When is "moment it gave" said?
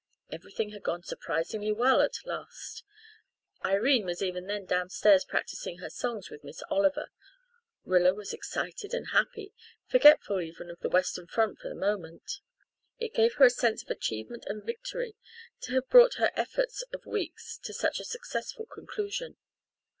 11.75-13.35